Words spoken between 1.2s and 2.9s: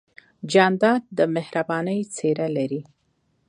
مهربانۍ څېرہ لري.